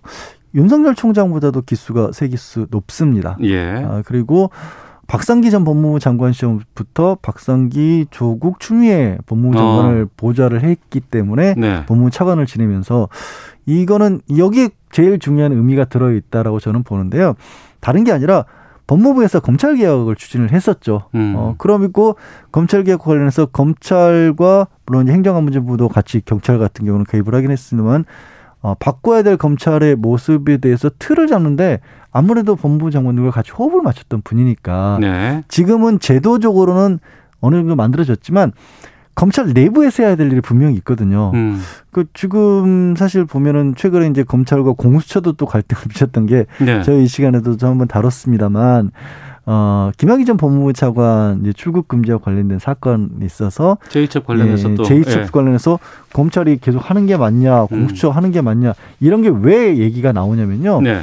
[0.55, 3.37] 윤석열 총장보다도 기수가 세 기수 높습니다.
[3.43, 3.85] 예.
[3.85, 4.51] 아, 그리고
[5.07, 11.87] 박상기 전 법무부 장관 시험부터 박상기 조국 추미애 법무부 장관을 보좌를 했기 때문에 네.
[11.87, 13.09] 법무부 차관을 지내면서
[13.67, 17.35] 이거는 여기에 제일 중요한 의미가 들어 있다라고 저는 보는데요.
[17.81, 18.47] 다른 게 아니라
[18.87, 21.05] 법무부에서 검찰 개혁을 추진을 했었죠.
[21.15, 21.35] 음.
[21.37, 22.17] 어, 그러고
[22.53, 28.05] 검찰 개혁 관련해서 검찰과 물론 이제 행정안전부도 같이 경찰 같은 경우는 개입을 하긴 했습니다만
[28.63, 34.99] 어, 바꿔야 될 검찰의 모습에 대해서 틀을 잡는데 아무래도 법무부 장관들과 같이 호흡을 맞췄던 분이니까
[35.01, 35.45] 네.
[35.49, 36.99] 지금은 제도적으로는
[37.41, 38.53] 어느 정도 만들어졌지만
[39.17, 41.33] 검찰 내부에서 해야 될 일이 분명히 있거든요.
[41.35, 41.61] 음.
[41.91, 46.83] 그 지금 사실 보면은 최근에 이제 검찰과 공수처도 또 갈등을 빚었던 게 네.
[46.83, 48.91] 저희 이 시간에도 좀 한번 다뤘습니다만
[49.49, 54.83] 어 김학의 전 법무부 차관 이제 출국 금지와 관련된 사건이 있어서 제이첩 관련해서 예, 또
[54.83, 55.27] 제이첩 예.
[55.33, 55.79] 관련해서
[56.13, 60.83] 검찰이 계속 하는 게 맞냐, 공수처 하는 게 맞냐 이런 게 왜 얘기가 나오냐면요.
[60.83, 61.03] 네.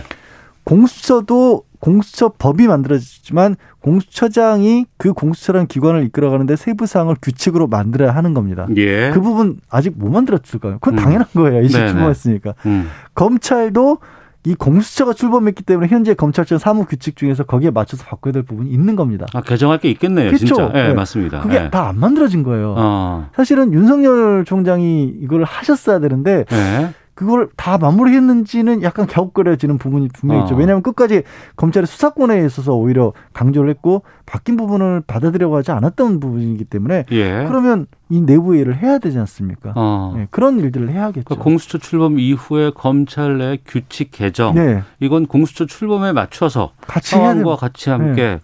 [0.66, 8.68] 공수처도 공수처 법이 만들어지지만 공수처장이 그 공수처라는 기관을 이끌어가는데 세부 사항을 규칙으로 만들어야 하는 겁니다.
[8.78, 9.12] 예.
[9.12, 10.78] 그 부분 아직 못 만들었을까요?
[10.80, 11.04] 그건 음.
[11.04, 11.62] 당연한 거예요.
[11.62, 11.86] 이제.
[11.86, 12.54] 출범했으니까.
[12.68, 12.88] 음.
[13.16, 13.98] 검찰도
[14.46, 18.96] 이 공수처가 출범했기 때문에 현재 검찰청 사무 규칙 중에서 거기에 맞춰서 바꿔야 될 부분이 있는
[18.96, 19.26] 겁니다.
[19.34, 20.46] 아, 개정할 게 있겠네요, 그쵸?
[20.46, 20.72] 진짜.
[20.76, 20.94] 예, 네.
[20.94, 21.42] 맞습니다.
[21.42, 21.70] 그게 예.
[21.70, 22.76] 다안 만들어진 거예요.
[22.78, 23.30] 어.
[23.36, 26.94] 사실은 윤석열 총장이 이걸 하셨어야 되는데 예.
[27.16, 30.56] 그걸 다 마무리했는지는 약간 갸웃거려지는 부분이 분명히 있죠.
[30.56, 30.58] 어.
[30.58, 31.24] 왜냐하면 끝까지
[31.56, 37.46] 검찰의 수사권에 있어서 오히려 강조를 했고 바뀐 부분을 받아들여고 하지 않았던 부분이기 때문에 예.
[37.48, 39.74] 그러면 이 내부 일을 해야 되지 않습니까?
[39.76, 40.14] 어.
[40.18, 41.36] 네, 그런 일들을 해야겠죠.
[41.36, 47.58] 그 공수처 출범 이후에 검찰 내 규칙 개정 네, 이건 공수처 출범에 맞춰서 같이 상황과.
[47.58, 48.40] 같이 함께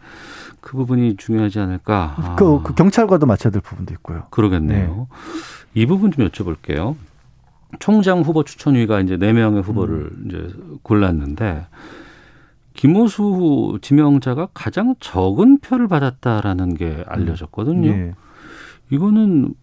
[0.61, 2.13] 그 부분이 중요하지 않을까.
[2.17, 4.23] 아, 그, 그 경찰과도 맞춰야 될 부분도 있고요.
[4.29, 5.07] 그러겠네요.
[5.73, 6.95] 이 부분 좀 여쭤볼게요.
[7.77, 10.23] 총장 후보 추천위가 이제 네 명의 후보를 음.
[10.25, 10.47] 이제
[10.81, 11.67] 골랐는데
[12.73, 17.89] 김호수 지명자가 가장 적은 표를 받았다라는 게 알려졌거든요.
[17.89, 18.13] 예.
[18.89, 19.53] 이거는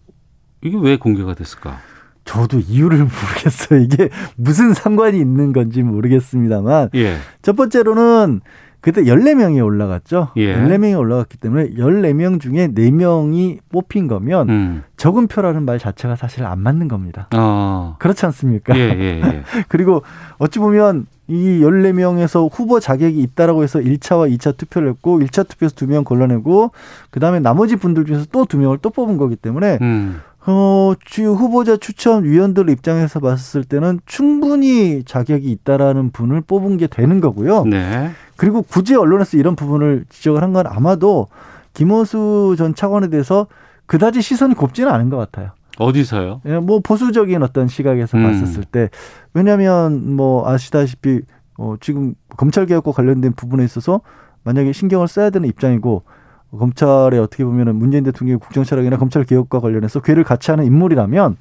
[0.63, 1.79] 이게 왜 공개가 됐을까?
[2.25, 3.79] 저도 이유를 모르겠어요.
[3.79, 7.17] 이게 무슨 상관이 있는 건지 모르겠습니다만 예.
[7.41, 8.41] 첫 번째로는
[8.87, 10.29] 그때 14명이 올라갔죠.
[10.37, 10.55] 예.
[10.55, 14.83] 14명이 올라갔기 때문에 14명 중에 4명이 뽑힌 거면 음.
[14.95, 17.27] 적은 표라는 말 자체가 사실 안 맞는 겁니다.
[17.31, 17.95] 아.
[17.99, 18.77] 그렇지 않습니까?
[18.77, 19.43] 예, 예, 예.
[19.67, 20.03] 그리고
[20.37, 26.05] 어찌 보면 이 14명에서 후보 자격이 있다라고 해서 1차와 2차 투표를 했고 1차 투표에서 2명
[26.05, 26.71] 걸러내고
[27.09, 30.21] 그다음에 나머지 분들 중에서 또 2명을 또 뽑은 거기 때문에 음.
[30.49, 37.19] 어, 주요 후보자 추천 위원들 입장에서 봤을 때는 충분히 자격이 있다라는 분을 뽑은 게 되는
[37.19, 37.65] 거고요.
[37.65, 38.11] 네.
[38.37, 41.27] 그리고 굳이 언론에서 이런 부분을 지적을 한 건 아마도
[41.73, 43.47] 김호수 전 차관에 대해서
[43.87, 45.51] 그다지 시선이 곱지는 않은 것 같아요.
[45.77, 46.41] 어디서요?
[46.45, 48.23] 예, 뭐 보수적인 어떤 시각에서 음.
[48.23, 48.89] 봤었을 때
[49.33, 51.21] 왜냐하면 뭐 아시다시피
[51.57, 54.01] 어, 지금 검찰 개혁과 관련된 부분에 있어서
[54.43, 56.03] 만약에 신경을 써야 되는 입장이고
[56.51, 61.37] 검찰에 어떻게 보면은 문재인 대통령의 국정 철학이나 검찰 개혁과 관련해서 괴를 같이 하는 인물이라면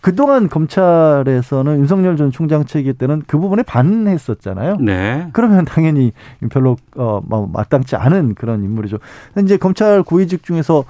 [0.00, 4.76] 그동안 검찰에서는 윤석열 전 총장 체계 때는 그 부분에 반했었잖아요.
[4.80, 5.28] 네.
[5.32, 6.12] 그러면 당연히
[6.50, 8.98] 별로 어, 뭐 마땅치 않은 그런 인물이죠.
[9.42, 10.84] 이제 검찰 고위직 중에서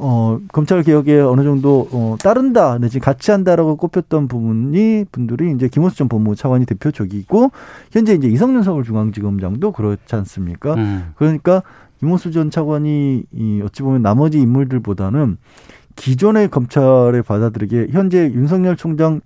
[0.00, 5.96] 어, 검찰 개혁에 어느 정도 어, 따른다 내지 같이 한다라고 꼽혔던 부분이 분들이 이제 김호수
[5.96, 7.50] 전 법무부 차관이 대표적이고
[7.92, 10.74] 현재 이제 이성윤 서울중앙지검장도 그렇지 않습니까?
[10.74, 11.12] 음.
[11.16, 11.62] 그러니까
[12.04, 15.38] 김호수 전 차관이 이 어찌 보면 나머지 인물들보다는
[15.96, 19.22] 기존의 검찰의 받아들이기에 현재 윤석열 총장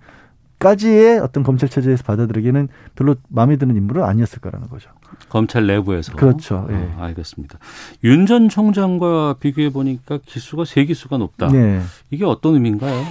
[0.59, 4.89] 까지의 어떤 검찰 체제에서 받아들이기에는 별로 마음에 드는 인물은 아니었을 거라는 거죠.
[5.27, 6.13] 검찰 내부에서.
[6.13, 6.67] 그렇죠.
[6.69, 6.75] 예.
[6.75, 7.59] 어, 알겠습니다.
[8.05, 11.47] 윤 전 총장과 비교해 보니까 기수가 세 기수가 높다.
[11.47, 11.81] 네.
[12.11, 13.03] 이게 어떤 의미인가요?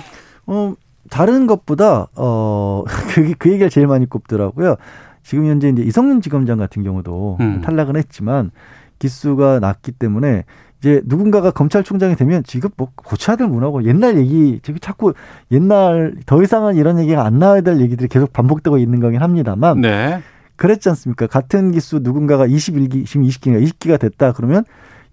[0.46, 0.74] 어,
[1.10, 4.76] 다른 것보다, 어, 그, 그 얘기가 제일 많이 꼽더라고요.
[5.22, 7.60] 지금 현재 이제 이성윤 지검장 같은 경우도 음.
[7.60, 8.50] 탈락은 했지만
[8.98, 10.44] 기수가 낮기 때문에
[10.80, 15.12] 이제 누군가가 검찰총장이 되면 지금 뭐 고쳐야 될 문화고 옛날 얘기 지금 자꾸
[15.50, 20.22] 옛날 더 이상은 이런 얘기가 안 나와야 될 얘기들이 계속 반복되고 있는 거긴 합니다만 네.
[20.56, 21.26] 그랬지 않습니까?
[21.26, 24.64] 같은 기수 누군가가 21기 지금 20기가 20기가 됐다 그러면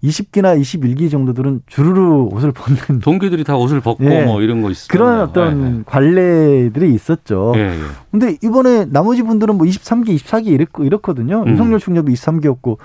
[0.04, 4.24] 20기나 21기 정도들은 주르르 옷을 벗는 동기들이 다 옷을 벗고 예.
[4.24, 4.88] 뭐 이런 거 있어요.
[4.88, 7.54] 그런 어떤 관례들이 있었죠.
[7.56, 7.78] 예, 예.
[8.10, 11.42] 근데 이번에 나머지 분들은 뭐 23기, 24기 이랬, 이렇거든요.
[11.42, 11.48] 음.
[11.48, 12.78] 윤석열 총장도 23기였고.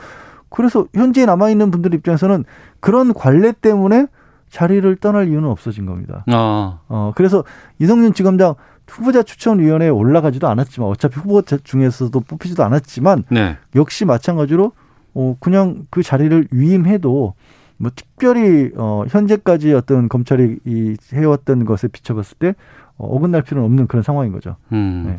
[0.52, 2.46] 그래서 현재 남아있는 분들 입장에서는
[2.80, 4.06] 그런 관례 때문에
[4.50, 6.26] 자리를 떠날 이유는 없어진 겁니다.
[6.28, 7.44] 아, 어, 그래서
[7.80, 8.56] 이성윤 지검장
[8.88, 13.58] 후보자 추천위원회에 올라가지도 않았지만 어차피 후보자 중에서도 뽑히지도 않았지만 네.
[13.76, 14.74] 역시 마찬가지로
[15.14, 17.34] 어, 그냥 그 자리를 위임해도
[17.78, 22.56] 뭐 특별히 어, 현재까지 어떤 검찰이 이 해왔던 것에 비춰봤을 때
[22.98, 24.58] 어, 어긋날 필요는 없는 그런 상황인 거죠.
[24.74, 25.04] 음.
[25.08, 25.18] 네.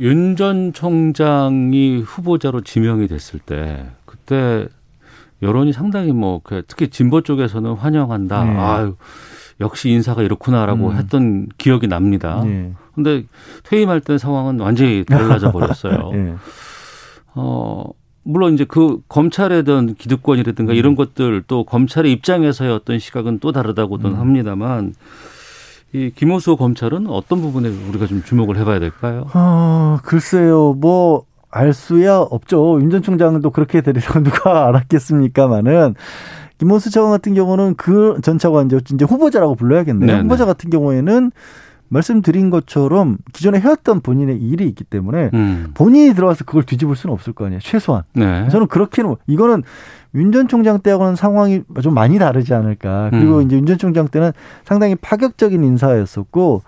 [0.00, 3.86] 윤전 총장이 후보자로 지명이 됐을 때
[4.28, 4.68] 그때
[5.40, 8.44] 여론이 상당히 뭐그 특히 진보 쪽에서는 환영한다.
[8.44, 8.56] 네.
[8.56, 8.96] 아유
[9.60, 10.96] 역시 인사가 이렇구나라고 음.
[10.96, 12.42] 했던 기억이 납니다.
[12.44, 12.72] 예.
[12.94, 13.24] 근데
[13.64, 16.10] 퇴임할 때 상황은 완전히 달라져 버렸어요.
[16.12, 16.34] 예.
[17.34, 17.84] 어
[18.22, 24.20] 물론 이제 그 검찰이든 기득권이라든가 이런 것들 또 검찰의 입장에서의 어떤 시각은 또 다르다고는 음.
[24.20, 24.94] 합니다만
[25.92, 29.24] 이 김호수 검찰은 어떤 부분에 우리가 좀 주목을 해봐야 될까요?
[29.32, 32.78] 어, 글쎄요, 뭐, 알 수야 없죠.
[32.80, 35.94] 윤 전 총장도 그렇게 되리라고 누가 알았겠습니까마는.
[36.58, 40.06] 김호수 차관 같은 경우는 그 전 차관 이제 이제 후보자라고 불러야겠네요.
[40.06, 40.22] 네네.
[40.22, 41.30] 후보자 같은 경우에는
[41.90, 45.70] 말씀드린 것처럼 기존에 해왔던 본인의 일이 있기 때문에 음.
[45.74, 47.60] 본인이 들어와서 그걸 뒤집을 수는 없을 거 아니에요.
[47.62, 48.02] 최소한.
[48.12, 48.46] 네.
[48.50, 49.62] 저는 그렇게는 이거는
[50.14, 53.08] 윤 전 총장 때하고는 상황이 좀 많이 다르지 않을까.
[53.10, 53.42] 그리고 음.
[53.42, 54.32] 이제 윤 전 총장 때는
[54.64, 56.62] 상당히 파격적인 인사였었고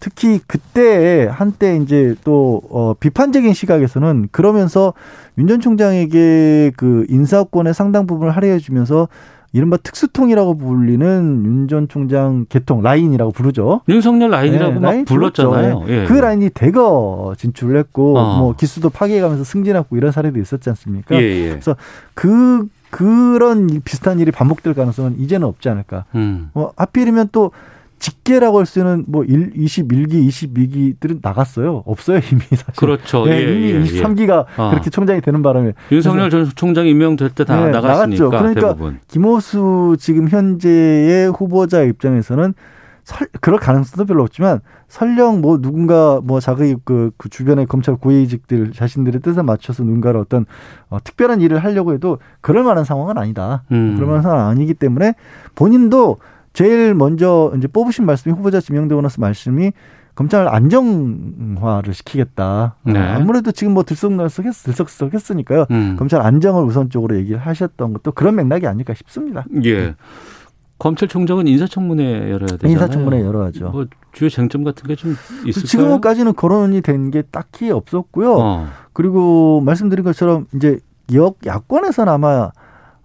[0.00, 4.94] 특히 그때 한때 이제 또 어, 비판적인 시각에서는 그러면서
[5.38, 9.08] 윤 전 총장에게 그 인사권의 상당 부분을 할애해 주면서
[9.52, 13.80] 이른바 특수통이라고 불리는 윤 전 총장 개통 라인이라고 부르죠.
[13.88, 15.80] 윤석열 라인이라고 네, 막 라인 불렀잖아요.
[15.80, 15.92] 불렀죠.
[15.92, 16.04] 예.
[16.06, 18.38] 그 라인이 대거 진출을 했고 어.
[18.38, 21.14] 뭐 기수도 파괴해가면서 승진하고 이런 사례도 있었지 않습니까?
[21.16, 21.48] 예, 예.
[21.50, 21.76] 그래서
[22.14, 26.04] 그 그런 비슷한 일이 반복될 가능성은 이제는 없지 않을까.
[26.14, 26.50] 음.
[26.54, 27.52] 뭐 하필이면 또
[28.00, 31.82] 직계라고 할 수 있는 뭐 1, 21기, 22기들은 나갔어요.
[31.86, 32.72] 없어요 이미 사실.
[32.76, 33.24] 그렇죠.
[33.26, 33.82] 네, 예, 이미 예, 예.
[33.82, 34.70] 23기가 아.
[34.70, 38.30] 그렇게 총장이 되는 바람에 윤석열 전 총장이 임명될 때다 네, 나갔으니까 나갔죠.
[38.30, 38.98] 그러니까 대부분.
[39.06, 42.54] 김호수 지금 현재의 후보자 입장에서는
[43.04, 48.72] 설, 그럴 가능성도 별로 없지만 설령 뭐 누군가 뭐 자기 그, 그 주변의 검찰 고위직들
[48.72, 50.46] 자신들의 뜻에 맞춰서 누군가를 어떤
[50.88, 53.64] 어, 특별한 일을 하려고 해도 그럴 만한 상황은 아니다.
[53.72, 53.94] 음.
[53.96, 55.14] 그럴 만한 상황은 아니기 때문에
[55.54, 56.18] 본인도
[56.52, 59.72] 제일 먼저 이제 뽑으신 말씀이 후보자 지명되고 나서 말씀이
[60.14, 62.74] 검찰 안정화를 시키겠다.
[62.84, 62.98] 어, 네.
[62.98, 65.66] 아무래도 지금 뭐 들썩날썩했, 들썩들썩했으니까요.
[65.70, 65.96] 음.
[65.98, 69.44] 검찰 안정을 우선적으로 얘기를 하셨던 것도 그런 맥락이 아닐까 싶습니다.
[69.64, 69.94] 예.
[70.78, 72.72] 검찰총장은 인사청문회 열어야 되잖아요.
[72.72, 73.68] 인사청문회 열어야죠.
[73.70, 75.14] 뭐 주요 쟁점 같은 게 좀
[75.46, 75.66] 있을까요?
[75.66, 78.34] 지금까지는 거론이 된 게 딱히 없었고요.
[78.38, 78.66] 어.
[78.92, 80.78] 그리고 말씀드린 것처럼 이제
[81.14, 82.50] 역 야권에서는 아마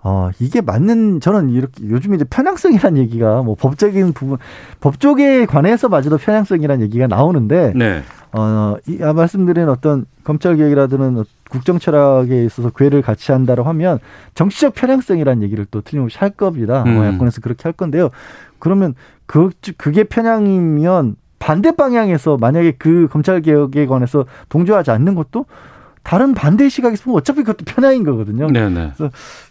[0.07, 4.37] 어 이게 맞는 저는 이렇게 요즘에 이제 편향성이라는 얘기가 뭐 법적인 부분
[4.79, 8.03] 법 쪽에 관해서 마저도 편향성이라는 얘기가 나오는데 네.
[8.31, 13.97] 어, 이, 아, 말씀드린 어떤 검찰 개혁이라든은 국정 철학에 있어서 괴를 같이 한다고 하면
[14.35, 16.83] 정치적 편향성이라는 얘기를 또 틀림없이 할 겁니다.
[16.85, 16.99] 음.
[16.99, 18.11] 어, 야권에서 그렇게 할 건데요.
[18.59, 18.93] 그러면
[19.25, 25.45] 그, 그게 편향이면 반대 방향에서 만약에 그 검찰 개혁에 관해서 동조하지 않는 것도
[26.05, 28.47] 다른 반대 시각에서 보면 어차피 그것도 편향인 거거든요.
[28.47, 28.91] 네네.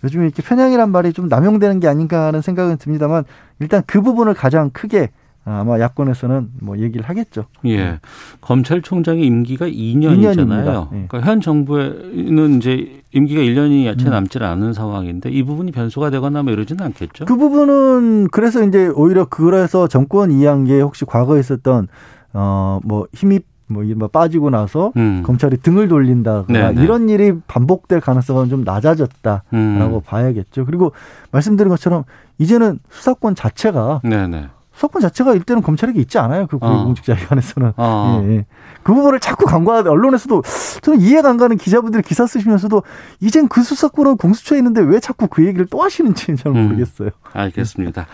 [0.05, 3.25] 요즘에 이렇게 편향이란 말이 좀 남용되는 게 아닌가 하는 생각은 듭니다만
[3.59, 5.11] 일단 그 부분을 가장 크게
[5.45, 7.47] 아마 야권에서는 뭐 얘기를 하겠죠.
[7.67, 7.99] 예.
[8.41, 10.37] 검찰총장의 임기가 2년이잖아요.
[10.37, 10.89] 년입니다.
[10.93, 11.07] 예.
[11.09, 14.11] 그러니까 현 정부에는 이제 임기가 1년이 채 음.
[14.11, 17.25] 남지 않은 상황인데 이 부분이 변수가 되거나 뭐 이러지는 않겠죠?
[17.25, 21.89] 그 부분은 그래서 이제 오히려 그래서 정권 이양계 혹시 과거에 있었던
[22.33, 25.23] 어뭐 힘이 뭐 이른바 빠지고 나서 음.
[25.25, 26.83] 검찰이 등을 돌린다거나 네네.
[26.83, 30.01] 이런 일이 반복될 가능성은 좀 낮아졌다라고 음.
[30.05, 30.67] 봐야겠죠.
[30.67, 30.93] 그리고
[31.31, 32.05] 말씀드린 것처럼
[32.39, 34.49] 이제는 수사권 자체가 네네.
[34.75, 36.47] 수사권 자체가 일단은 검찰에게 있지 않아요.
[36.49, 36.85] 그 어.
[36.85, 37.73] 공직자기관에서는.
[37.77, 38.23] 어.
[38.25, 38.47] 예, 예.
[38.83, 40.43] 그 부분을 자꾸 간과하다 언론에서도
[40.83, 42.83] 저는 이해가 안 가는 기자분들이 기사 쓰시면서도
[43.21, 46.65] 이젠 그 수사권은 공수처에 있는데 왜 자꾸 그 얘기를 또 하시는지 잘 음.
[46.65, 47.11] 모르겠어요.
[47.33, 48.07] 알겠습니다.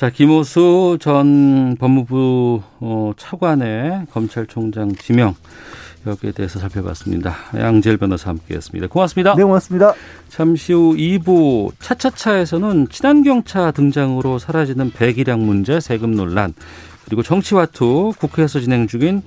[0.00, 5.34] 자, 김호수 전 법무부 어, 차관의 검찰총장 지명
[6.06, 7.36] 여기에 대해서 살펴봤습니다.
[7.56, 8.86] 양재일 변호사 함께했습니다.
[8.86, 9.34] 고맙습니다.
[9.34, 9.92] 네, 고맙습니다.
[10.30, 16.54] 잠시 후 2부 차차차에서는 친환경차 등장으로 사라지는 배기량 문제, 세금 논란,
[17.04, 19.20] 그리고 정치화투, 국회에서 진행 중인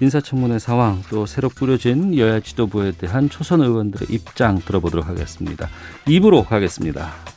[0.00, 5.68] 인사청문회 상황, 또 새로 꾸려진 여야 지도부에 대한 초선 의원들의 입장 들어보도록 하겠습니다.
[6.06, 7.35] 2부로 가겠습니다.